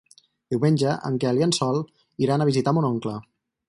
Diumenge 0.53 0.95
en 1.11 1.21
Quel 1.25 1.43
i 1.43 1.47
en 1.49 1.55
Sol 1.59 1.79
iran 2.29 2.45
a 2.49 2.53
visitar 2.53 2.79
mon 2.79 2.93
oncle. 2.95 3.19